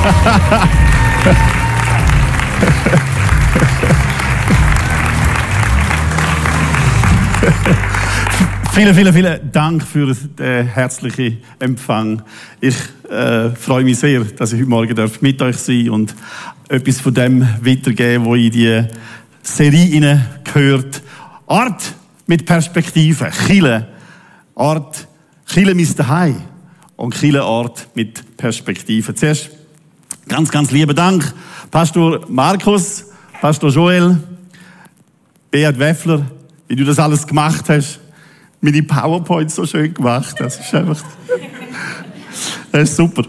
[8.72, 12.22] Vielen, vielen, vielen Dank für den herzlichen Empfang.
[12.60, 12.76] Ich
[13.10, 16.14] äh, freue mich sehr, dass ich heute Morgen darf mit euch sein und
[16.68, 18.84] etwas von dem weitergeben, wo in die
[19.42, 21.02] Serie gehört.
[21.46, 21.92] Art
[22.26, 23.30] mit Perspektive.
[23.46, 23.88] Chile.
[24.54, 25.06] Art.
[25.44, 26.40] Chile ist daheim.
[26.96, 29.14] Und Chile Art mit Perspektive.
[29.14, 29.59] Zuerst
[30.30, 31.34] ganz, ganz lieben Dank.
[31.72, 33.06] Pastor Markus,
[33.40, 34.16] Pastor Joel,
[35.50, 36.24] Beat Weffler,
[36.68, 37.98] wie du das alles gemacht hast.
[38.60, 40.36] Meine PowerPoint so schön gemacht.
[40.38, 41.02] Das ist einfach,
[42.70, 43.24] das ist super.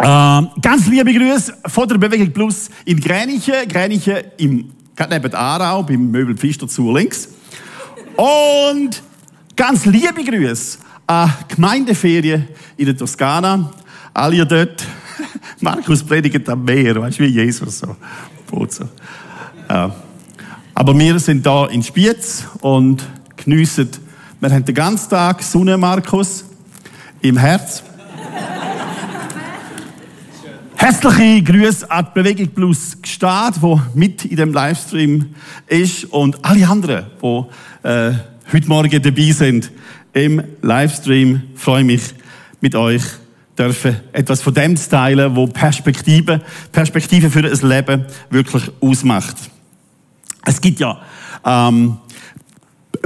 [0.00, 3.68] Ähm, ganz liebe Grüße von der Bewegung Plus in Gränichen.
[3.68, 7.28] Gränichen im, gerade neben Aarau, beim Möbel Pfister zu links.
[8.16, 9.02] Und
[9.54, 13.70] ganz liebe Grüße an Gemeindeferien in der Toskana.
[14.14, 14.86] Alle dort.
[15.60, 17.96] Markus predigt am Meer, weißt du, wie Jesus so.
[19.68, 19.94] Ja.
[20.74, 23.04] Aber wir sind da in Spiez und
[23.36, 23.88] geniessen,
[24.40, 26.44] wir haben den ganzen Tag Sonne, Markus,
[27.20, 27.82] im Herz.
[30.76, 35.34] Herzliche Grüße an die Bewegung Plus Gstaad, die mit in dem Livestream
[35.66, 37.44] ist und alle anderen, die
[37.82, 38.12] äh,
[38.52, 39.72] heute Morgen dabei sind
[40.12, 41.42] im Livestream.
[41.52, 42.02] Ich freue mich
[42.60, 43.02] mit euch
[43.58, 46.40] dürfen etwas von dem teilen, wo Perspektive,
[46.72, 49.36] Perspektive für das Leben wirklich ausmacht.
[50.44, 51.00] Es gibt ja
[51.44, 51.98] ähm,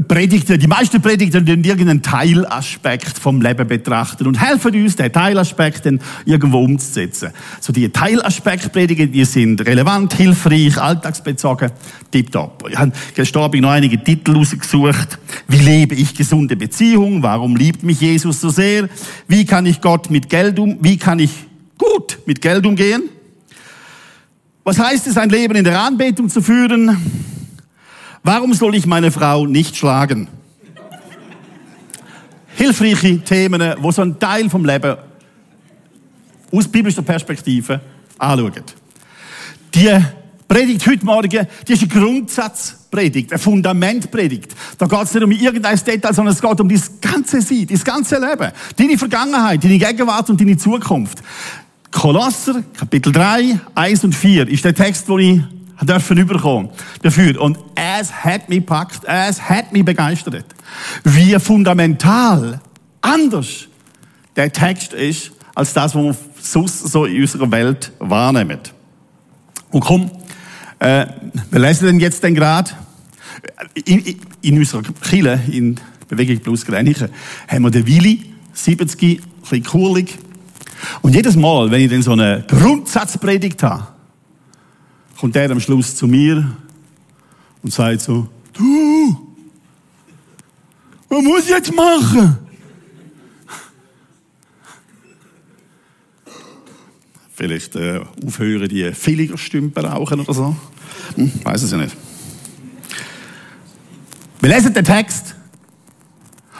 [0.06, 5.86] Predigten, die meisten Predigten, die irgendeinen Teilaspekt vom Leben betrachten und helfen uns, den Teilaspekt
[5.86, 7.31] dann irgendwo umzusetzen.
[7.61, 11.70] So die Teilaspektpredigen, die sind relevant, hilfreich, alltagsbezogen,
[12.11, 12.69] tipptopp.
[12.70, 15.19] Ich habe gestern noch einige Titel rausgesucht.
[15.48, 17.22] Wie lebe ich gesunde Beziehung?
[17.22, 18.89] Warum liebt mich Jesus so sehr?
[19.28, 21.31] Wie kann ich Gott mit Geld um, wie kann ich
[21.78, 23.05] gut mit Geld umgehen?
[24.64, 26.97] Was heißt es, ein Leben in der Anbetung zu führen?
[28.25, 30.28] Warum soll ich meine Frau nicht schlagen?
[32.55, 34.97] Hilfreiche Themen, wo so ein Teil vom Leben
[36.53, 37.81] aus biblischer Perspektive
[38.19, 38.62] anschauen.
[39.75, 39.99] Die
[40.47, 44.55] Predigt heute Morgen, die ist eine Grundsatzpredigt, eine Fundamentpredigt.
[44.78, 47.84] Da geht es nicht um irgendein Detail, sondern es geht um das ganze Sein, das
[47.84, 48.53] ganze Leben.
[48.77, 51.22] Deine Vergangenheit, deine Gegenwart und deine Zukunft.
[51.91, 55.41] Kolosser, Kapitel 3, 1 und 4 ist der Text, wo ich
[55.84, 56.70] dürfen überkommen
[57.03, 57.41] dafür.
[57.41, 60.47] Und es hat mich gepackt, es hat mich begeistert.
[61.04, 62.60] Wie fundamental
[63.00, 63.69] anders
[64.37, 68.59] der Text ist, als das, was wir sonst so in unserer Welt wahrnehmen.
[69.70, 70.10] Und komm,
[70.78, 71.06] äh,
[71.50, 72.75] wir lesen denn jetzt den Grad.
[73.84, 75.76] In, in, unserer Kille, in
[76.09, 77.09] Bewegung Plus Grenchen,
[77.49, 80.19] haben wir den Willi, 70, ein bisschen kurlig.
[81.00, 83.87] Und jedes Mal, wenn ich dann so eine Grundsatzpredigt habe,
[85.22, 86.50] kommt er am Schluss zu mir
[87.62, 89.16] und sagt so, du,
[91.09, 92.38] was muss ich jetzt machen?
[97.32, 100.56] Vielleicht äh, aufhören, die Filiger Stümper rauchen oder so.
[101.15, 101.97] Hm, weiß es ja nicht.
[104.41, 105.37] Wir lesen den Text.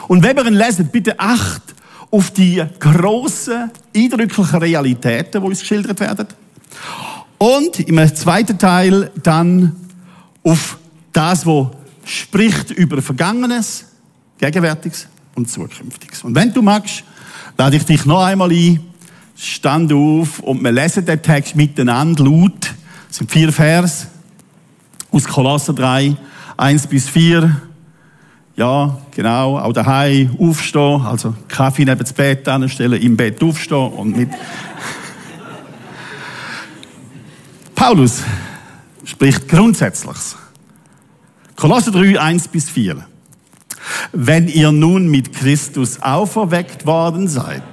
[0.07, 1.75] Und wenn wir ihn lesen, bitte acht
[2.11, 6.27] auf die grossen, eindrücklichen Realitäten, die uns geschildert werden.
[7.43, 9.75] Und im zweiten Teil dann
[10.45, 10.77] auf
[11.11, 11.67] das, was
[12.05, 13.83] spricht über Vergangenes,
[14.37, 16.23] Gegenwärtiges und Zukünftiges.
[16.23, 17.03] Und wenn du magst,
[17.57, 18.79] lade ich dich noch einmal ein,
[19.35, 22.73] stand auf und wir lesen den Text miteinander laut.
[23.09, 24.07] Es sind vier Vers
[25.11, 26.15] aus Kolosser 3,
[26.55, 27.61] 1 bis 4.
[28.55, 34.15] Ja, genau, auch daheim aufstehen, also Kaffee neben das Bett anstellen, im Bett aufstehen und
[34.15, 34.29] mit
[37.75, 38.21] Paulus
[39.03, 40.35] spricht Grundsätzliches.
[41.55, 43.05] Kolosser 3, 1 bis 4.
[44.11, 47.63] Wenn ihr nun mit Christus auferweckt worden seid,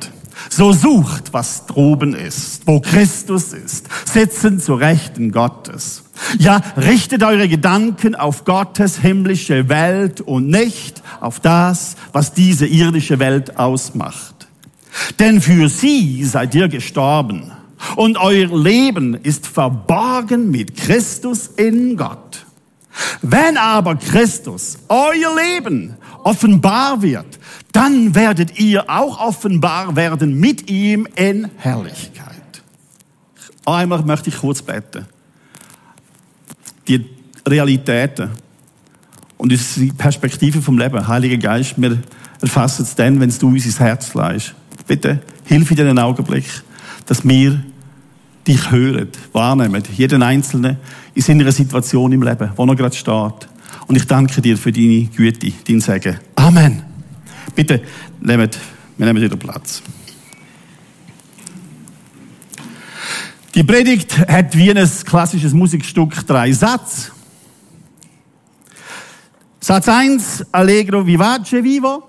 [0.49, 6.03] so sucht, was droben ist, wo Christus ist, sitzen zur Rechten Gottes.
[6.39, 13.19] Ja, richtet eure Gedanken auf Gottes himmlische Welt und nicht auf das, was diese irdische
[13.19, 14.49] Welt ausmacht.
[15.19, 17.53] Denn für sie seid ihr gestorben
[17.97, 22.47] und euer Leben ist verborgen mit Christus in Gott.
[23.23, 27.39] Wenn aber Christus, euer Leben, offenbar wird,
[27.73, 32.63] dann werdet ihr auch offenbar werden mit ihm in Herrlichkeit.
[33.65, 35.07] Einmal möchte ich kurz beten.
[36.89, 37.07] Die
[37.47, 38.31] Realitäten
[39.37, 41.99] und die Perspektive vom Leben, Heiliger Geist, wir
[42.41, 44.55] erfassen es dann, wenn du uns ins Herz leist.
[44.87, 46.47] Bitte hilf in diesen Augenblick,
[47.07, 47.63] dass wir
[48.47, 50.79] dich hören, wahrnehmen, jeden Einzelnen
[51.15, 53.49] in seiner Situation im Leben, wo er gerade steht.
[53.87, 56.19] Und ich danke dir für deine Güte, dein Segen.
[56.37, 56.83] Amen.
[57.55, 57.83] Bitte,
[58.21, 58.59] nehmt,
[58.97, 59.83] wir nehmen wieder Platz.
[63.55, 67.11] Die Predigt hat wie ein klassisches Musikstück drei Sätze.
[69.59, 72.03] Satz 1, Allegro vivace vivo.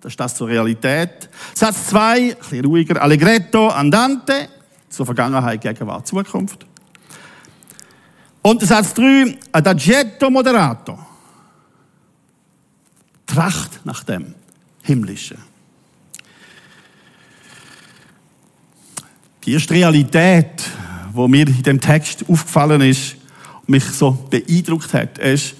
[0.00, 1.30] Das ist das zur Realität.
[1.54, 4.48] Satz 2, ein bisschen ruhiger, Allegretto andante.
[4.94, 6.64] Zur Vergangenheit, Gegenwart, Zukunft.
[8.42, 10.96] Und Satz 3, Adagietto moderato.
[13.26, 14.34] Tracht nach dem
[14.82, 15.38] Himmlischen.
[19.44, 20.62] Die erste Realität,
[21.12, 23.16] wo mir in dem Text aufgefallen ist
[23.62, 25.56] und mich so beeindruckt hat, ist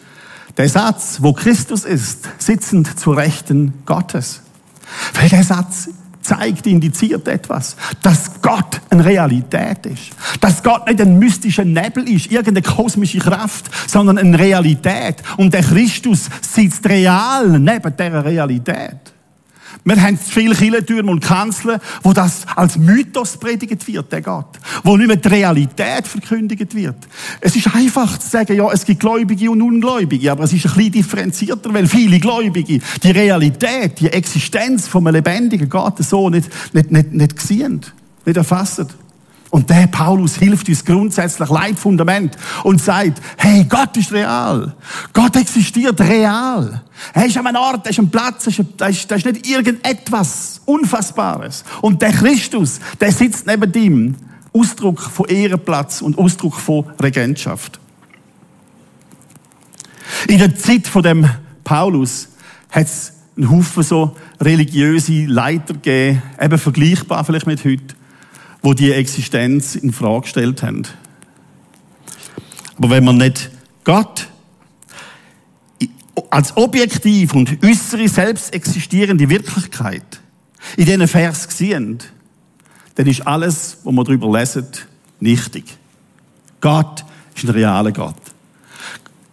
[0.56, 4.42] der Satz, wo Christus ist, sitzend zur Rechten Gottes.
[5.14, 5.88] Weil der Satz
[6.24, 10.10] zeigt, indiziert etwas, dass Gott eine Realität ist.
[10.40, 15.16] Dass Gott nicht ein mystischer Nebel ist, irgendeine kosmische Kraft, sondern eine Realität.
[15.36, 19.13] Und der Christus sitzt real neben dieser Realität.
[19.84, 24.58] Wir haben viele Kirchentürme und Kanzeln, wo das als Mythos predigt wird, der Gott.
[24.82, 26.96] Wo nicht mehr die Realität verkündigt wird.
[27.40, 30.74] Es ist einfach zu sagen, ja, es gibt Gläubige und Ungläubige, aber es ist ein
[30.74, 36.90] bisschen differenzierter, weil viele Gläubige die Realität, die Existenz vom lebendigen Gott so nicht, nicht,
[36.90, 37.82] nicht, nicht sehen,
[38.24, 38.88] nicht erfassen.
[39.54, 44.74] Und der Paulus hilft uns grundsätzlich Leitfundament und sagt, hey, Gott ist real.
[45.12, 46.82] Gott existiert real.
[47.12, 51.62] Er ist an einem Ort, er ist ein Platz, er ist, ist nicht irgendetwas Unfassbares.
[51.82, 54.16] Und der Christus, der sitzt neben ihm.
[54.52, 57.78] Ausdruck von Ehrenplatz und Ausdruck von Regentschaft.
[60.26, 61.30] In der Zeit von dem
[61.62, 62.30] Paulus
[62.70, 67.94] hat es einen Haufen so religiöse Leiter gegeben, eben vergleichbar vielleicht mit heute,
[68.64, 70.84] wo die Existenz in Frage gestellt haben.
[72.78, 73.50] Aber wenn man nicht
[73.84, 74.26] Gott
[76.30, 80.20] als objektiv und äußere selbst existierende Wirklichkeit
[80.78, 81.98] in diesen Vers sehen,
[82.94, 84.66] dann ist alles, was man darüber lesen,
[85.20, 85.64] nichtig.
[86.62, 87.04] Gott
[87.36, 88.16] ist ein realer Gott.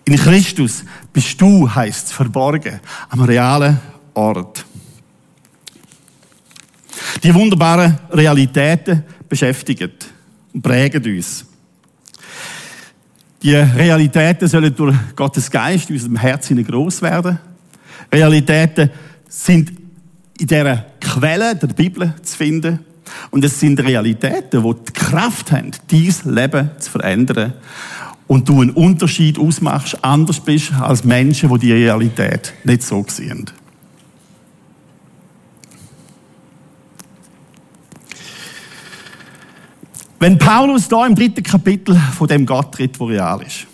[0.04, 3.80] In Christus bist du, heißt verborgen, am realen
[4.14, 4.66] Ort.
[7.24, 9.92] Die wunderbaren Realitäten beschäftigen
[10.54, 11.46] und prägen uns.
[13.42, 17.40] Die Realitäten sollen durch Gottes Geist in unserem Herzen groß werden.
[18.12, 18.90] Realitäten
[19.30, 19.72] sind
[20.38, 22.80] in dieser Quelle der Bibel zu finden.
[23.30, 27.54] Und es sind Realitäten, die die Kraft haben, dein Leben zu verändern.
[28.28, 33.46] Und du einen Unterschied ausmachst, anders bist als Menschen, die die Realität nicht so sehen.
[40.22, 43.66] Wenn Paulus da im dritten Kapitel von dem Gott tritt, wo real ist,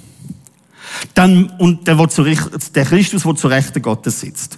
[1.13, 4.57] dann, und der, wo zu, der Christus, der zu Rechten Gottes sitzt,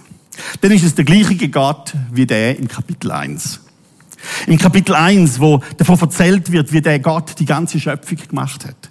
[0.60, 3.58] dann ist es der gleiche Gott wie der im Kapitel 1.
[4.46, 8.88] Im Kapitel 1, wo davon erzählt wird, wie der Gott die ganze Schöpfung gemacht hat.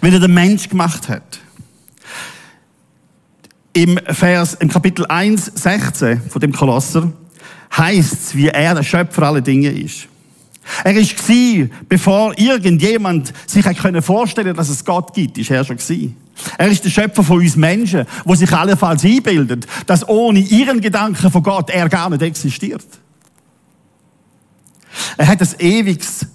[0.00, 1.40] Wie er den Mensch gemacht hat.
[3.74, 7.12] Im Vers, im Kapitel 1, 16 von dem Kolosser
[7.76, 10.08] heißt es, wie er der Schöpfer aller Dinge ist.
[10.84, 16.16] Er war, bevor irgendjemand sich vorstellen konnte, dass es Gott gibt, ist er schon gewesen.
[16.56, 21.30] Er ist der Schöpfer von uns Menschen, wo sich allenfalls einbildet, dass ohne ihren Gedanken
[21.30, 22.86] von Gott er gar nicht existiert.
[25.16, 26.26] Er hat ein ewiges,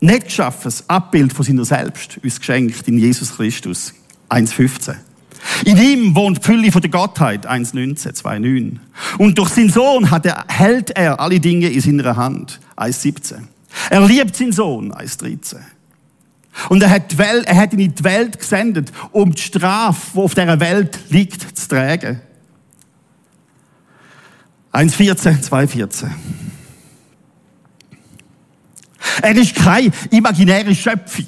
[0.00, 3.94] nicht geschaffenes Abbild von seiner Selbst uns geschenkt in Jesus Christus.
[4.30, 4.96] 1,15.
[5.64, 7.48] In ihm wohnt die Fülle von der Gottheit.
[7.48, 8.78] 1,19, 2,9.
[9.18, 12.60] Und durch seinen Sohn hat er, hält er alle Dinge in seiner Hand.
[12.76, 13.42] 1,17.
[13.90, 15.56] Er liebt seinen Sohn, 1,13.
[16.68, 20.18] Und er hat, Welt, er hat ihn in die Welt gesendet, um die Strafe, die
[20.18, 22.20] auf dieser Welt liegt, zu tragen.
[24.72, 26.10] 1,14, 2,14.
[29.22, 31.26] Er ist keine imaginäre Schöpfung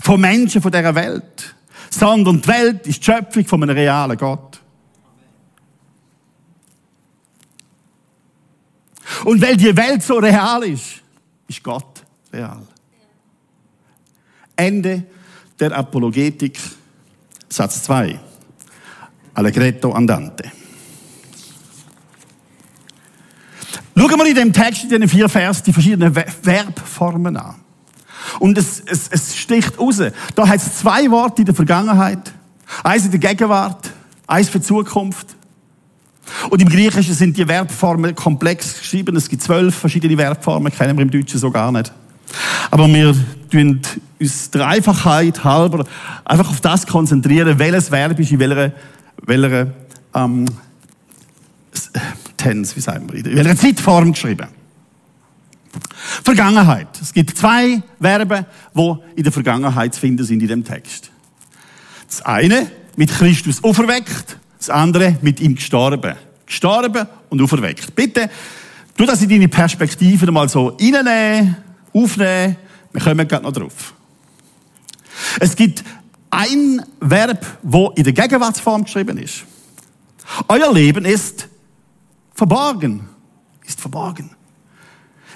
[0.00, 1.54] von Menschen von dieser Welt,
[1.90, 4.60] sondern die Welt ist die Schöpfung von einem realen Gott.
[9.24, 11.01] Und weil die Welt so real ist,
[11.52, 12.66] ist Gott real.
[14.56, 15.04] Ende
[15.60, 16.58] der Apologetik,
[17.48, 18.18] Satz 2.
[19.34, 20.50] Allegretto andante.
[23.94, 27.56] Schauen wir in dem Text, in den vier Vers, die verschiedenen Verbformen an.
[28.38, 30.00] Und es, es, es sticht raus.
[30.34, 32.32] Da hat es zwei Worte in der Vergangenheit,
[32.82, 33.90] eins in der Gegenwart,
[34.26, 35.36] eins für die Zukunft.
[36.50, 39.16] Und im Griechischen sind die Verbformen komplex geschrieben.
[39.16, 41.92] Es gibt zwölf verschiedene Verbformen, kennen wir im Deutschen so gar nicht.
[42.70, 43.14] Aber wir
[43.50, 43.80] tun
[44.18, 45.84] uns der Einfachheit halber
[46.24, 48.72] einfach auf das konzentrieren, welches Verb ist in welcher,
[49.26, 49.66] welcher
[50.14, 50.46] ähm,
[52.36, 54.48] Tense, wie sagen wir, in welcher Zeitform geschrieben.
[56.24, 56.88] Vergangenheit.
[57.00, 61.10] Es gibt zwei Verben, die in der Vergangenheit zu finden sind in dem Text.
[62.06, 66.14] Das eine mit Christus auferweckt, das andere mit ihm gestorben.
[66.46, 67.94] Gestorben und auferweckt.
[67.94, 68.30] Bitte,
[68.96, 71.56] tu das in deine Perspektive mal so reinnehmen,
[71.92, 72.56] aufnehmen.
[72.92, 73.94] Wir kommen gerade noch drauf.
[75.40, 75.82] Es gibt
[76.30, 79.44] ein Verb, wo in der Gegenwartsform geschrieben ist.
[80.48, 81.48] Euer Leben ist
[82.34, 83.08] verborgen.
[83.66, 84.30] Ist verborgen.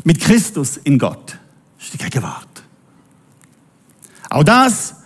[0.05, 1.39] Mit Christus in Gott.
[1.79, 2.47] Ist die Gegenwart.
[4.31, 4.97] Auch das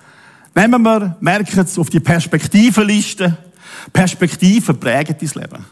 [0.55, 3.37] nehmen wir, merken es auf die Perspektivenliste.
[3.93, 5.65] Perspektiven prägen dein Leben.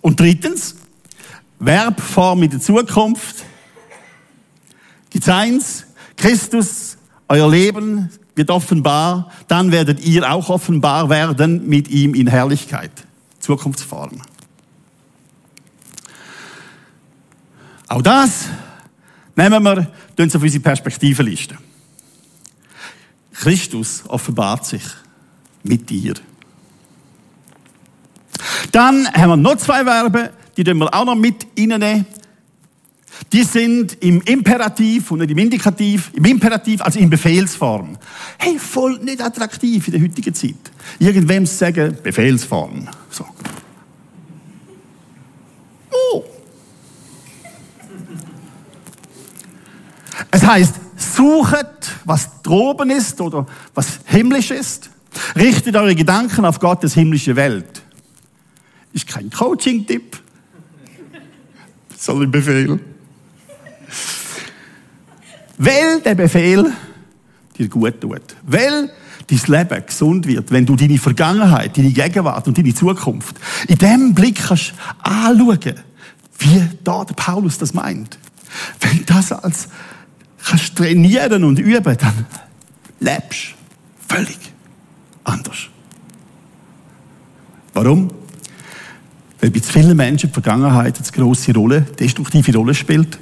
[0.00, 0.76] Und drittens,
[1.62, 3.44] Verbform in der Zukunft.
[5.10, 5.84] Gibt's eins,
[6.16, 6.96] Christus,
[7.28, 12.90] euer Leben wird offenbar, dann werdet ihr auch offenbar werden mit ihm in Herrlichkeit.
[13.38, 14.20] Zukunftsform.
[17.88, 18.46] Auch das
[19.36, 21.58] nehmen wir, tun auf unsere Perspektivenliste.
[23.34, 24.82] Christus offenbart sich
[25.62, 26.14] mit dir.
[28.72, 32.06] Dann haben wir noch zwei Verben, die wir auch noch mit reinnehmen.
[33.32, 36.10] Die sind im Imperativ und nicht im Indikativ.
[36.14, 37.96] Im Imperativ, also in Befehlsform.
[38.38, 40.54] Hey, voll nicht attraktiv in der heutigen Zeit.
[40.98, 42.88] Irgendwem sagen, Befehlsform.
[43.10, 43.24] So.
[45.90, 46.24] Oh.
[50.30, 51.66] Es heißt, suchet,
[52.04, 54.90] was droben ist oder was himmlisch ist.
[55.36, 57.82] Richtet eure Gedanken auf Gottes himmlische Welt.
[58.92, 60.20] Ist kein Coaching-Tipp,
[61.96, 62.80] sondern Befehl.
[65.58, 66.72] Weil der Befehl
[67.56, 68.22] dir gut tut.
[68.42, 68.90] Weil
[69.26, 73.36] dein Leben gesund wird, wenn du deine Vergangenheit, deine Gegenwart und deine Zukunft
[73.68, 75.74] in dem Blick kannst anschauen,
[76.38, 78.18] wie da der Paulus das meint.
[78.80, 79.68] Wenn du das als
[80.44, 82.26] kannst trainieren und üben, dann
[83.00, 83.54] lebst
[84.08, 84.51] völlig
[85.24, 85.68] anders.
[87.74, 88.10] Warum?
[89.40, 93.18] Weil bei zu vielen Menschen die Vergangenheit eine grosse Rolle, destruktive Rolle spielt.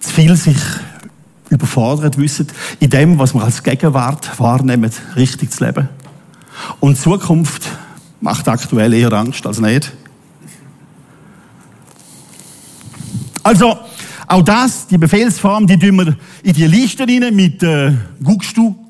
[0.00, 0.56] Zu viel sich
[1.50, 2.46] überfordert wissen,
[2.78, 5.88] in dem, was wir als Gegenwart wahrnehmen, richtig zu leben.
[6.80, 7.68] Und Zukunft
[8.20, 9.92] macht aktuell eher Angst als nicht.
[13.42, 13.78] Also,
[14.26, 18.87] auch das, die Befehlsform, die tun wir in die Liste rein mit äh, guckst du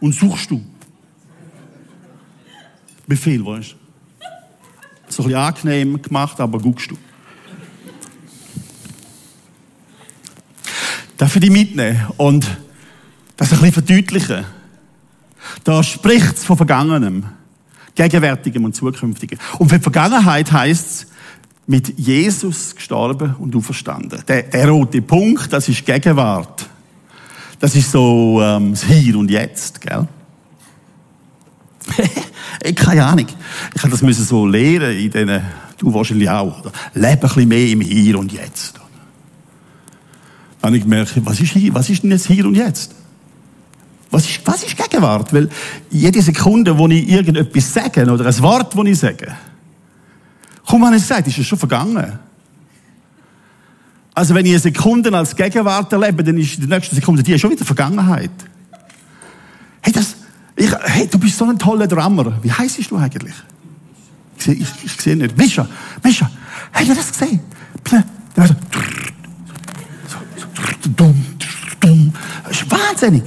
[0.00, 0.64] und suchst du.
[3.06, 3.76] Befehl, weißt du?
[5.08, 6.98] So ein bisschen angenehm gemacht, aber guckst du.
[11.16, 12.46] Darf ich die mitnehmen und
[13.36, 14.44] das ein bisschen verdeutlichen?
[15.64, 17.24] Da spricht es von Vergangenem,
[17.94, 19.38] Gegenwärtigem und Zukünftigem.
[19.58, 21.06] Und für die Vergangenheit heißt es,
[21.66, 24.22] mit Jesus gestorben und auferstanden.
[24.26, 26.68] Der, der rote Punkt, das ist Gegenwart.
[27.58, 30.06] Das ist so ähm, das Hier und Jetzt, gell?
[32.62, 33.26] ich keine Ahnung.
[33.74, 35.42] Ich habe das müssen so lernen in diesen,
[35.78, 36.60] du wahrscheinlich auch.
[36.60, 36.72] Oder?
[36.94, 38.74] Lebe ein bisschen mehr im Hier und Jetzt.
[40.60, 42.94] Dann habe ich gemerkt, was ist, hier, was ist denn jetzt Hier und Jetzt?
[44.10, 45.32] Was ist, was ist Gegenwart?
[45.32, 45.48] Weil
[45.90, 49.34] jede Sekunde, wo ich irgendetwas sage oder ein Wort, das ich sage,
[50.68, 52.18] Komm, man sagt, ist es schon vergangen.
[54.18, 57.52] Also wenn ich eine Sekunde als Gegenwart erlebe, dann ist die nächste Sekunde die schon
[57.52, 58.32] wieder Vergangenheit.
[59.80, 60.16] Hey, das,
[60.56, 62.36] ich, hey, du bist so ein toller Drummer.
[62.42, 63.34] Wie heißt du eigentlich?
[64.36, 65.38] Ich, sehe, ich, ich sehe nicht.
[65.38, 65.68] Mischa,
[66.02, 66.28] Mischa,
[66.72, 67.38] hast du das gesehen?
[68.34, 68.50] Das
[72.50, 73.22] ist wahnsinnig.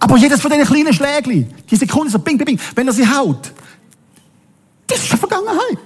[0.00, 3.06] Aber jedes von diesen kleinen Schlägchen, die Sekunde so bing, bing, bing, wenn er sie
[3.06, 3.52] haut,
[4.86, 5.80] das ist schon Vergangenheit.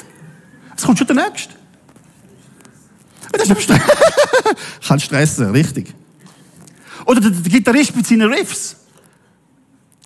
[0.77, 1.62] Es kommt schon der Nächste.
[4.87, 5.95] Kann stressen, richtig.
[7.07, 8.77] Oder der, der Gitarrist mit seinen Riffs.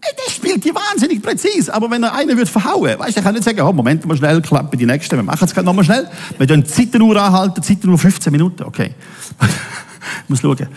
[0.02, 1.72] Der spielt die wahnsinnig präzise.
[1.74, 4.16] Aber wenn er einen wird verhauen, weißt du, er kann nicht sagen, oh, Moment mal
[4.16, 5.16] schnell, klappe die nächste.
[5.16, 6.08] Wir machen es gerade nochmal schnell.
[6.38, 8.94] Wir tun die Zeitenuhr anhalten, Zeitenuhr 15 Minuten, okay.
[10.22, 10.68] ich muss schauen.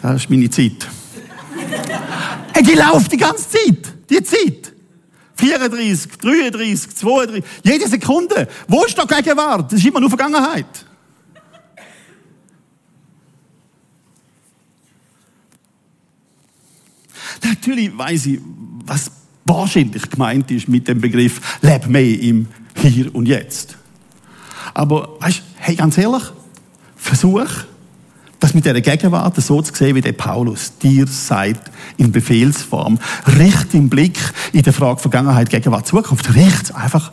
[0.00, 0.86] Das ist meine Zeit.
[2.54, 3.92] hey, die läuft die ganze Zeit.
[4.08, 4.72] Die Zeit.
[5.36, 8.48] 34, 33, 32, jede Sekunde.
[8.66, 9.70] Wo ist da Gegenwart?
[9.70, 10.66] Das ist immer nur Vergangenheit.
[17.44, 18.40] Natürlich weiß ich,
[18.86, 19.10] was
[19.44, 23.76] wahrscheinlich gemeint ist mit dem Begriff Leb mehr im Hier und Jetzt.
[24.74, 26.22] Aber, weißt, hey, ganz ehrlich,
[26.96, 27.48] Versuch,
[28.40, 32.98] das mit dieser Gegenwart so zu sehen wie der Paulus dir sagt in Befehlsform.
[33.26, 34.18] Richt den Blick
[34.52, 36.34] in der Frage Vergangenheit, Gegenwart, Zukunft.
[36.34, 37.10] Richt einfach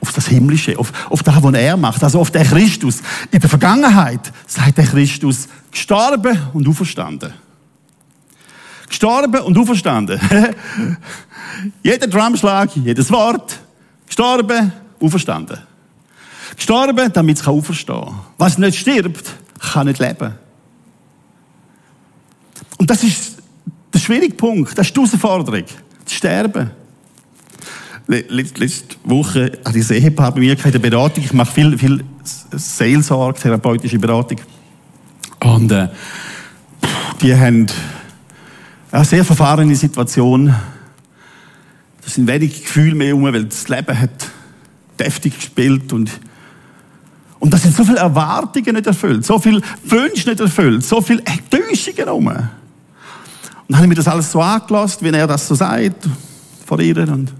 [0.00, 3.00] auf das Himmlische, auf, auf das, was er macht, also auf den Christus.
[3.30, 7.32] In der Vergangenheit sagt der Christus gestorben und auferstanden.
[8.94, 10.20] Gestorben und auferstanden.
[11.82, 13.58] Jeder Drumschlag, jedes Wort.
[14.06, 15.58] Gestorben, auferstanden.
[16.54, 18.20] Gestorben, damit es auferstehen kann.
[18.38, 20.34] Was nicht stirbt, kann nicht leben.
[22.78, 23.38] Und das ist
[23.92, 25.64] der schwierige Punkt, das ist die Herausforderung.
[26.04, 26.70] Das Sterben.
[28.06, 31.24] Letzte Woche hatte ich ein Ehepaar bei mir in der Beratung.
[31.24, 32.04] Ich mache viel, viel
[32.52, 34.38] Seelsorge, therapeutische Beratung.
[35.40, 35.88] Und äh,
[37.20, 37.66] die haben
[38.94, 40.46] eine sehr verfahrene Situation.
[40.46, 44.30] Da sind wenig Gefühle mehr um, weil das Leben hat
[44.98, 46.10] deftig gespielt und
[47.40, 51.22] und da sind so viele Erwartungen nicht erfüllt, so viele Wünsche nicht erfüllt, so viele
[51.26, 52.26] Enttäuschungen rum.
[52.28, 52.36] Und
[53.68, 56.08] dann habe ich mir das alles so angelassen, wie er das so sagt,
[56.64, 56.96] vor ihr.
[56.96, 57.34] Und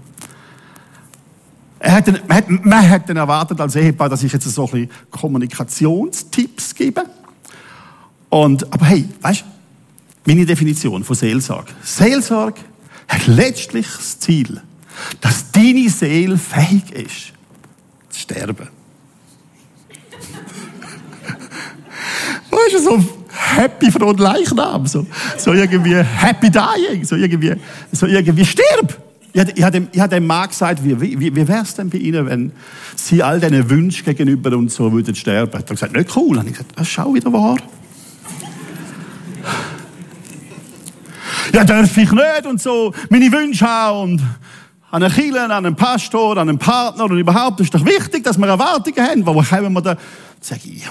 [1.79, 4.71] er hat, man, hat, man hat dann erwartet als Ehepaar, dass ich jetzt so ein
[4.71, 7.05] bisschen Kommunikationstipps gebe.
[8.29, 9.54] Und, aber hey, weißt du,
[10.25, 11.71] meine Definition von Seelsorge.
[11.83, 12.61] Seelsorge
[13.07, 14.61] hat letztlich das Ziel,
[15.21, 17.33] dass deine Seele fähig ist,
[18.09, 18.67] zu sterben.
[22.49, 23.03] weißt du, so
[23.55, 25.05] Happy Front Leichnam, so,
[25.37, 27.55] so irgendwie Happy Dying, so irgendwie,
[27.91, 29.01] so irgendwie stirb.
[29.33, 32.25] Ich habe, dem, habe dem Mann gesagt, wie, wie, wie wäre es denn bei Ihnen,
[32.25, 32.53] wenn
[32.95, 35.51] Sie all diesen Wünschen gegenüber und so würden sterben?
[35.51, 36.37] Er hat gesagt, nicht cool.
[36.37, 37.57] Und ich gesagt, das schau wieder wahr.
[41.53, 44.21] Ja, darf ich nicht und so meine Wünsche haben und
[44.91, 48.37] an einen Kirche, an einen Pastor, an einen Partner und überhaupt, ist doch wichtig, dass
[48.37, 49.25] wir Erwartungen haben.
[49.25, 49.97] Wo kommen wir da?
[50.39, 50.83] Sag ich,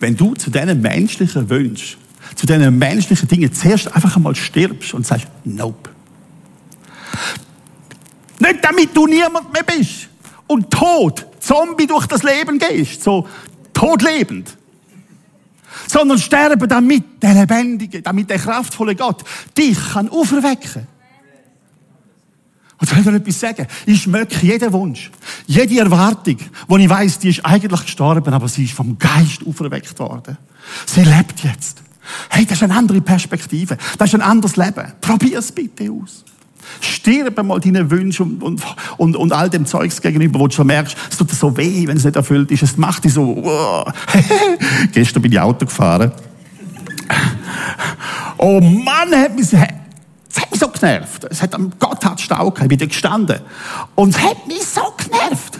[0.00, 1.98] wenn du zu diesen menschlichen Wünschen,
[2.34, 5.90] zu diesen menschlichen Dingen zuerst einfach einmal stirbst und sagst, nope.
[8.38, 10.08] Nicht damit du niemand mehr bist
[10.46, 13.26] und tot, Zombie durch das Leben gehst, so
[13.72, 14.56] todlebend.
[15.96, 19.24] Sondern sterben, damit der Lebendige, damit der kraftvolle Gott
[19.56, 20.86] dich kann auferwecken
[22.78, 23.66] und soll ich dir etwas sagen?
[23.86, 25.10] Ich schmecke jeden Wunsch,
[25.46, 26.36] jede Erwartung,
[26.68, 30.36] wo ich weiß, die ist eigentlich gestorben, aber sie ist vom Geist auferweckt worden.
[30.84, 31.82] Sie lebt jetzt.
[32.28, 33.78] Hey, das ist eine andere Perspektive.
[33.98, 34.92] Das ist ein anderes Leben.
[35.00, 36.24] Probier es bitte aus.
[36.80, 38.62] Stirb mal deinen Wünschen und,
[38.96, 41.86] und, und, all dem Zeugs gegenüber, wo du schon merkst, es tut dir so weh,
[41.86, 42.62] wenn es nicht erfüllt ist.
[42.62, 43.84] Es macht dich so, oh.
[44.92, 46.12] Gestern bin ich Auto gefahren.
[48.38, 49.58] Oh Mann, hat mich, es
[50.40, 51.26] hat mich so genervt.
[51.30, 53.40] Es hat am Gotthardstau gehabt, ich bin gestanden.
[53.94, 55.58] Und es hat mich so genervt.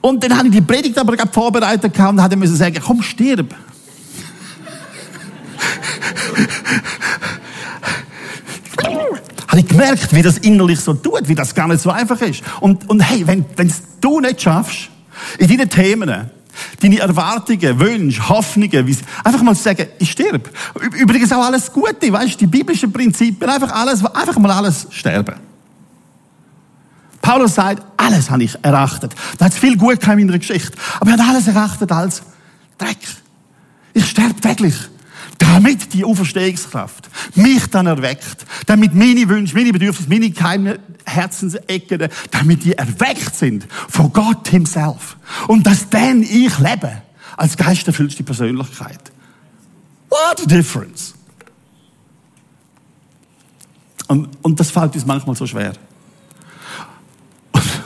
[0.00, 3.54] Und dann habe ich die Predigt aber gerade vorbereitet und hatte müssen sagen, komm, stirb.
[9.58, 12.42] Habe ich gemerkt, wie das innerlich so tut, wie das gar nicht so einfach ist.
[12.60, 14.90] Und, und hey, wenn, wenn du nicht schaffst,
[15.38, 16.30] in deinen Themen,
[16.80, 20.50] deine Erwartungen, Wünsche, Hoffnungen, einfach mal sagen, ich sterbe.
[20.98, 25.34] Übrigens auch alles Gute, weißt du, die biblischen Prinzipien, einfach alles, einfach mal alles sterben.
[27.20, 29.14] Paulus sagt, alles habe ich erachtet.
[29.38, 30.72] Da hat es viel gut in meiner Geschichte.
[31.00, 32.22] Aber er hat alles erachtet als
[32.78, 32.98] Dreck.
[33.92, 34.74] Ich sterbe täglich.
[35.38, 38.44] Damit die Auferstehungskraft mich dann erweckt.
[38.66, 45.16] Damit meine Wünsche, meine Bedürfnisse, meine geheimen Herzensecken, damit die erweckt sind von Gott himself.
[45.46, 47.02] Und dass dann ich lebe
[47.36, 49.12] als geisterfüllte Persönlichkeit.
[50.10, 51.14] What a difference.
[54.08, 55.72] Und, und das fällt uns manchmal so schwer.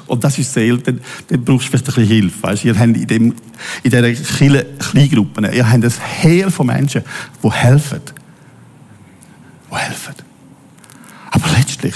[0.06, 2.42] Und das ist Seele, dann, dann brauchst du vielleicht ein bisschen Hilfe.
[2.42, 2.64] Weißt?
[2.64, 3.34] Ihr habt in, dem,
[3.82, 7.02] in dieser Kleingruppen, ihr habt ein Heer von Menschen,
[7.42, 8.00] die helfen.
[9.70, 10.14] Die helfen.
[11.30, 11.94] Aber letztlich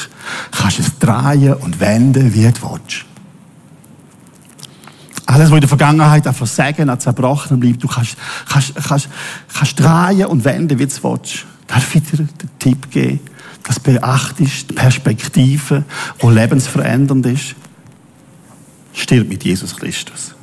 [0.50, 3.04] kannst du es drehen und wenden, wie du willst.
[5.26, 8.16] Alles, was in der Vergangenheit an Versagen, an Zerbrochenem bleibt, du kannst,
[8.48, 9.08] kannst, kannst,
[9.52, 11.44] kannst drehen und wenden, wie du willst.
[11.66, 13.20] Darf ich dir den Tipp geben,
[13.64, 15.84] dass beachtest die Perspektive,
[16.22, 17.56] die lebensverändernd ist?
[18.96, 20.36] Stirb mit Jesus Christus.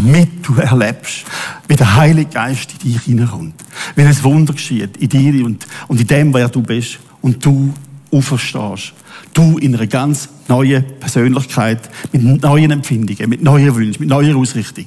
[0.00, 1.24] damit du erlebst,
[1.68, 3.54] wie der Heilige Geist in dich hineinkommt.
[3.94, 6.98] Wie ein Wunder geschieht in dir und, und in dem, wer du bist.
[7.22, 7.74] Und du
[8.10, 8.94] auferstehst.
[9.34, 14.86] Du in einer ganz neuen Persönlichkeit, mit neuen Empfindungen, mit neuen Wünschen, mit neuer Ausrichtung.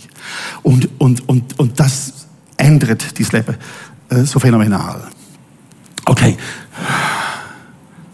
[0.64, 3.56] Und, und, und, und das ändert dein Leben
[4.10, 5.10] äh, so phänomenal.
[6.06, 6.36] Okay.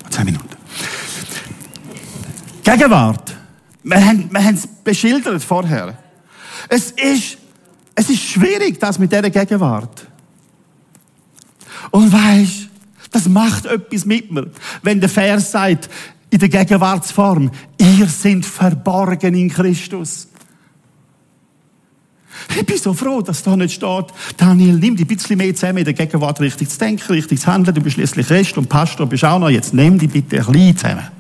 [0.10, 0.59] Zehn Minuten.
[2.69, 3.36] Gegenwart
[3.84, 5.97] Wir haben, wir haben es beschildert vorher.
[6.67, 7.38] Es ist,
[7.95, 10.05] es ist schwierig, das mit dieser Gegenwart.
[11.89, 12.69] Und weisst,
[13.12, 14.51] das macht etwas mit mir,
[14.84, 15.89] wenn der Vers sagt,
[16.29, 20.27] in der Gegenwartsform, ihr sind verborgen in Christus.
[22.55, 24.05] Ich bin so froh, dass da nicht steht,
[24.38, 27.73] Daniel, nimm ein bisschen mehr zusammen in der Gegenwart richtig zu denken, richtig zu handeln.
[27.73, 29.49] Du bist schließlich Rest und Pastor, bist auch noch.
[29.49, 31.18] Jetzt nimm dich bitte ein bisschen zusammen.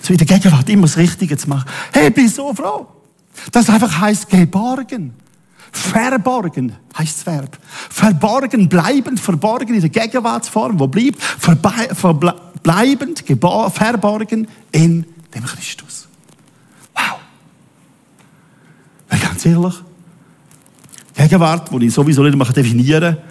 [0.00, 1.68] So in der Gegenwart immer das Richtige zu machen.
[1.92, 2.86] Hey, bin so froh.
[3.52, 5.14] Das einfach heißt geborgen.
[5.72, 7.58] Verborgen heißt das Verb.
[7.90, 16.08] Verborgen, bleibend, verborgen in der Gegenwartsform, wo bleibt, verbleibend, verborgen in dem Christus.
[16.94, 17.18] Wow.
[19.08, 19.74] Weil ganz ehrlich,
[21.14, 23.24] Gegenwart, die ich sowieso nicht mehr definieren kann,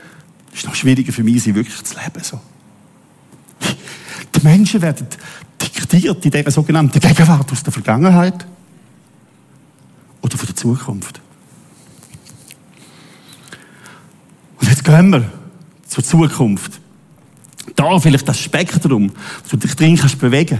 [0.54, 2.24] ist noch schwieriger für mich, sie wirklich zu leben.
[2.24, 2.40] So.
[4.36, 5.08] Die Menschen werden
[5.88, 8.46] diktiert in dieser sogenannten Gegenwart aus der Vergangenheit
[10.22, 11.22] oder von der Zukunft.
[14.60, 15.32] Und jetzt gehen wir
[15.88, 16.80] zur Zukunft.
[17.76, 20.60] Da vielleicht das Spektrum, dass du dich drin kannst bewegen.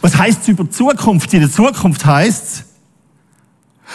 [0.00, 1.32] Was heißt es über die Zukunft?
[1.32, 2.64] In der Zukunft heißt es,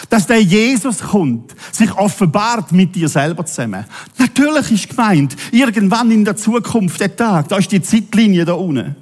[0.09, 3.85] dass der Jesus kommt, sich offenbart mit dir selber zusammen.
[4.17, 8.95] Natürlich ist gemeint, irgendwann in der Zukunft, der Tag, da ist die Zeitlinie da unten.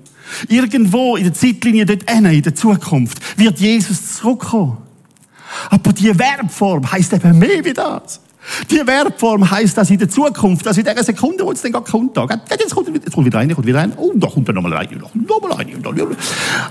[0.47, 4.77] Irgendwo in der Zeitlinie dort in der Zukunft, wird Jesus zurückkommen.
[5.69, 8.19] Aber die Verbform heißt eben mehr wie das.
[8.69, 11.89] Die Verbform heißt, dass in der Zukunft, dass in der Sekunde, wo es dann gerade
[11.89, 14.53] kommt, da, jetzt kommt, jetzt kommt wieder rein, kommt wieder rein, und da kommt er
[14.53, 16.17] nochmal rein, nochmal rein, nochmal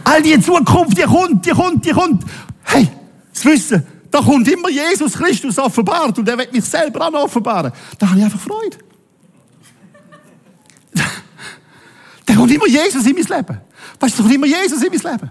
[0.05, 2.25] All die Zukunft, die kommt, die kommt, die kommt.
[2.65, 2.89] Hey,
[3.33, 7.73] das Wissen, da kommt immer Jesus Christus offenbart und er wird mich selber auch offenbaren.
[7.99, 8.77] Da habe ich einfach Freude.
[12.33, 13.61] Da kommt immer Jesus in mein Leben.
[14.01, 15.31] Weißt du, da kommt immer Jesus in mein Leben.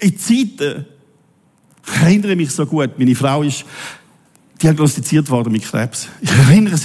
[0.00, 0.86] In Zeiten,
[1.86, 3.64] ich erinnere mich so gut, meine Frau ist
[4.60, 6.08] diagnostiziert worden mit Krebs.
[6.22, 6.76] Ich erinnere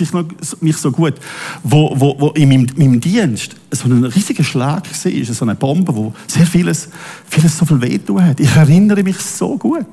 [0.62, 1.16] mich so gut,
[1.64, 5.96] wo, wo, wo in meinem, meinem Dienst so ein riesiger Schlag war, so eine Bombe,
[5.96, 6.90] wo sehr vieles,
[7.28, 8.40] vieles so viel wehtun hat.
[8.40, 9.88] Ich erinnere mich so gut.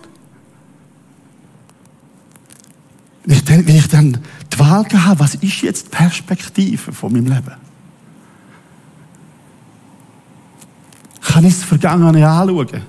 [3.25, 4.19] Wenn ich dann,
[4.53, 7.55] die Wahl habe, was ist jetzt die Perspektive von meinem Leben?
[11.21, 12.83] Kann ich das Vergangene anschauen?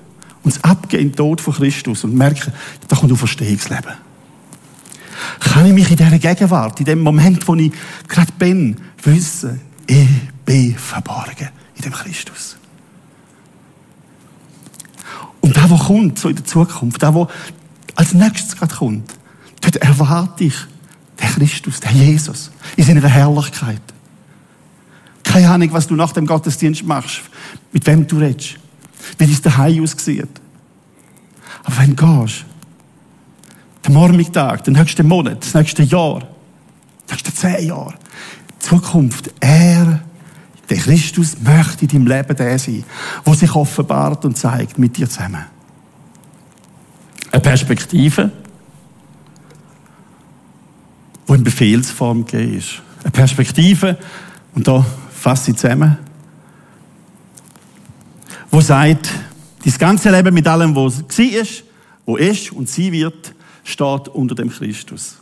[0.44, 2.52] und das Abgehen den Tod von Christus und merken,
[2.86, 3.94] da kommt Auferstehungsleben.
[5.40, 7.72] Kann ich mich in dieser Gegenwart, in dem Moment, wo ich
[8.06, 10.08] gerade bin, wissen, ich
[10.44, 12.56] bin verborgen in dem Christus.
[15.40, 17.28] Und da, wo kommt, so in der Zukunft, da, wo
[17.94, 19.10] als nächstes gerade kommt,
[19.64, 20.56] dort erwarte ich
[21.20, 23.82] den Christus, den Jesus, in seiner Herrlichkeit.
[25.22, 27.22] Keine Ahnung, was du nach dem Gottesdienst machst,
[27.72, 28.58] mit wem du redest
[29.18, 30.28] wie dein daheim aussieht.
[31.64, 32.44] Aber wenn du gehst,
[33.84, 36.20] der Morgentag, der nächste Monat, das nächste Jahr,
[37.06, 37.94] das nächste zehn Jahre,
[38.58, 40.00] Zukunft, er,
[40.70, 42.84] der Christus, möchte in deinem Leben der sein,
[43.26, 45.44] der sich offenbart und zeigt mit dir zusammen.
[47.30, 48.30] Eine Perspektive,
[51.34, 52.82] die in Befehlsform gegeben ist.
[53.02, 53.98] Eine Perspektive,
[54.54, 55.98] und da fasse ich zusammen,
[58.50, 59.10] wo sagt,
[59.64, 61.64] das ganze Leben mit allem, was ist,
[62.06, 65.16] wo ist und sein wird, steht unter dem Christus.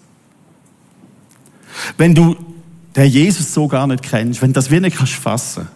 [1.97, 2.37] Wenn du
[2.95, 5.69] den Jesus so gar nicht kennst, wenn du das wie nicht kannst fassen,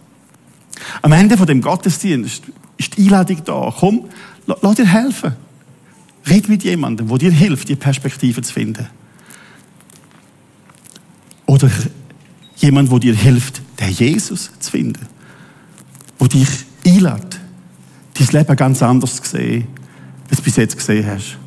[1.00, 2.42] am Ende von dem Gottesdienst
[2.76, 3.72] ist die Einladung da.
[3.78, 4.08] Komm,
[4.46, 5.32] lass dir helfen.
[6.28, 8.86] Red mit jemandem, der dir hilft, die Perspektive zu finden.
[11.46, 11.70] Oder
[12.56, 15.06] jemand, der dir hilft, den Jesus zu finden.
[16.20, 16.48] Der dich
[16.84, 17.40] einlädt
[18.18, 19.66] dein Leben ganz anders sehen,
[20.28, 21.38] als du bis jetzt gesehen hast.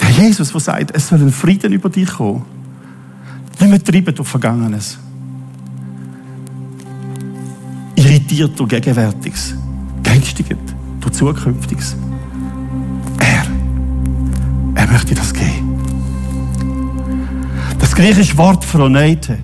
[0.00, 2.44] Der Jesus, der sagt, es soll ein Frieden über dich kommen.
[3.60, 4.98] Nicht mehr treiben durch Vergangenes.
[7.96, 9.54] Irritiert durch Gegenwärtiges.
[10.02, 10.56] Geängstigt
[11.00, 11.96] durch Zukünftiges.
[13.18, 13.46] Er,
[14.74, 15.77] er möchte das geben.
[17.98, 19.38] Griechische Wort Phroneite.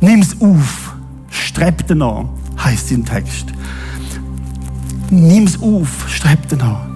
[0.00, 0.94] Es auf.
[1.30, 2.24] Streb danach,
[2.58, 3.54] heißt im Text
[5.10, 6.86] nimm es auf, streib danach.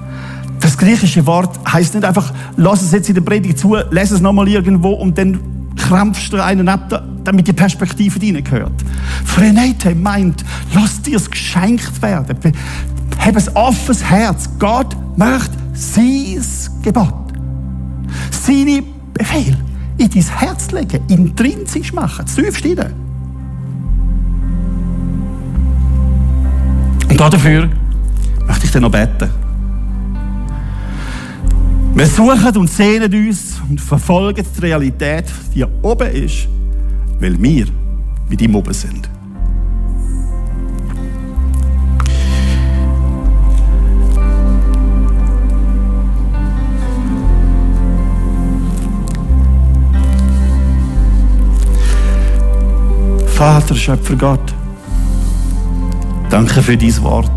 [0.60, 4.20] Das griechische Wort heißt nicht einfach, lass es jetzt in der Predigt zu, lass es
[4.20, 5.38] nochmal irgendwo und dann
[5.76, 8.72] krampfst du einen ab, damit die Perspektive reingehört.
[9.24, 12.36] Frenete meint, lass dir es geschenkt werden.
[13.18, 14.48] Hab ein offenes Herz.
[14.58, 16.42] Gott möchte sein
[16.82, 17.14] Gebot,
[18.30, 18.82] seine
[19.14, 19.56] Befehl
[19.98, 22.94] in dein Herz legen, intrinsisch machen, tiefst rein.
[27.08, 27.68] Und dafür
[28.46, 29.28] möchte ich dann noch beten.
[31.94, 36.46] Wir suchen und sehnen uns und verfolgen die Realität, die oben ist,
[37.18, 37.66] weil wir
[38.28, 39.08] mit ihm oben sind.
[53.38, 54.52] Vater, Schöpfer Gott,
[56.28, 57.30] danke für dein Wort.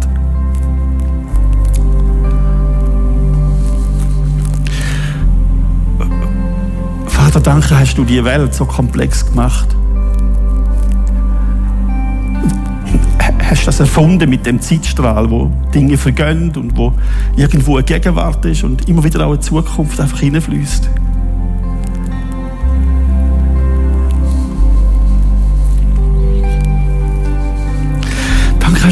[7.05, 9.67] Vater, danke, hast du die Welt so komplex gemacht.
[13.47, 16.93] Hast das erfunden mit dem Zeitstrahl, wo Dinge vergönnt und wo
[17.35, 20.89] irgendwo eine Gegenwart ist und immer wieder auch eine Zukunft einfach hineinfließt.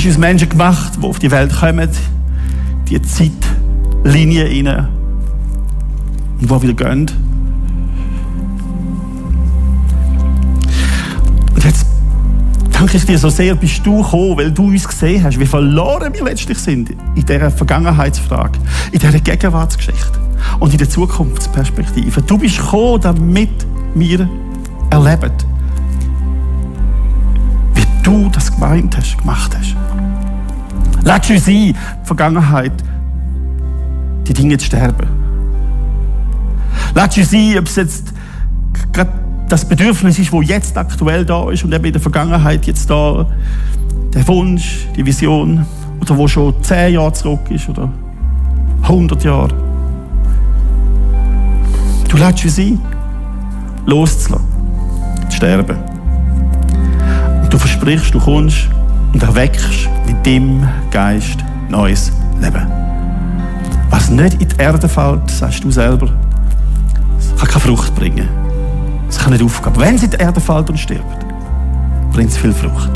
[0.10, 1.88] Uns Menschen gemacht, die auf die Welt kommen,
[2.88, 4.88] die Zeitlinie rein
[6.39, 7.12] und die wieder gehen.
[11.54, 11.86] Und jetzt
[12.72, 16.12] danke ich dir so sehr, bist du gekommen, weil du uns gesehen hast, wie verloren
[16.12, 18.58] wir letztlich sind in dieser Vergangenheitsfrage,
[18.91, 20.19] in dieser Gegenwartsgeschichte
[20.60, 22.24] und in der Zukunftsperspektive.
[22.24, 23.52] Du bist gekommen, damit
[23.93, 24.28] wir
[24.89, 25.48] erleben,
[28.10, 29.76] du das gemeint hast, gemacht hast.
[31.04, 32.72] Lass uns ein, Vergangenheit,
[34.28, 35.08] die Dinge zu sterben.
[36.95, 38.13] Lass uns ein, ob es jetzt
[38.91, 39.12] gerade
[39.48, 43.28] das Bedürfnis ist, wo jetzt aktuell da ist und eben in der Vergangenheit jetzt da
[44.13, 45.65] der Wunsch, die Vision
[46.02, 47.91] oder wo schon zehn Jahre zurück ist oder
[48.84, 49.54] 100 Jahre.
[52.08, 52.80] Du lässt uns ein,
[53.86, 54.48] loszulassen,
[55.30, 55.88] zu sterben
[57.80, 58.70] versprichst, du kommst
[59.13, 61.38] und erweckst mit dem Geist
[61.70, 62.12] neues
[62.42, 62.68] Leben.
[63.89, 66.08] Was nicht in die Erde fällt, sagst du selber,
[67.38, 68.28] kann keine Frucht bringen.
[69.08, 69.74] Es kann nicht aufgehen.
[69.78, 71.26] Wenn es in die Erde fällt und stirbt,
[72.12, 72.92] bringt es viel Frucht.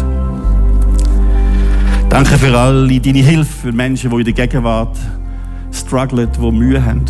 [2.10, 4.98] Danke für alle deine Hilfe für Menschen, die in der Gegenwart
[5.72, 7.06] strugglen, die Mühe haben.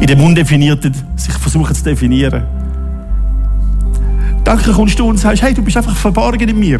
[0.00, 0.94] in dem Undefinierten
[1.26, 2.44] sich versuchen zu definieren.
[4.44, 6.78] Danke kommst du und sagst, hey, du bist einfach verborgen in mir.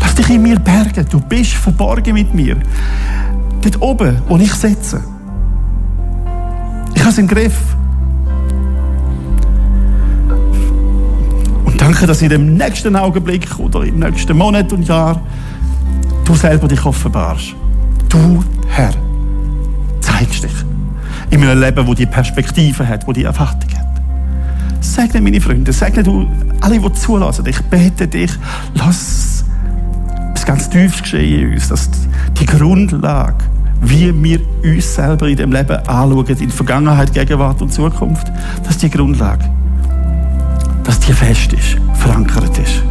[0.00, 1.04] Lass dich in mir bergen.
[1.10, 2.56] Du bist verborgen mit mir.
[3.62, 5.02] Dort oben, wo ich sitze.
[6.94, 7.58] Ich habe es im Griff.
[11.64, 15.20] Und danke, dass in dem nächsten Augenblick oder im nächsten Monat und Jahr
[16.24, 17.54] du selber dich offenbarst.
[18.08, 19.09] Du, Herr.
[21.30, 23.86] In einem Leben, wo die Perspektive hat, wo die Erwartung hat.
[24.80, 26.26] Segne meine Freunde, segne du
[26.60, 27.46] alle, die zulassen.
[27.46, 28.32] Ich bete dich,
[28.74, 29.44] lass
[30.34, 31.88] es ganz tiefst geschehen in uns, dass
[32.40, 33.44] die Grundlage,
[33.80, 38.30] wie wir uns selber in dem Leben anschauen, in Vergangenheit, Gegenwart und Zukunft,
[38.64, 39.44] dass die Grundlage,
[40.84, 42.82] dass die fest ist, verankert ist.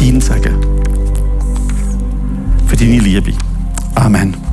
[0.00, 0.59] dein Segen,
[2.70, 3.32] für deine Liebe.
[3.96, 4.49] Amen.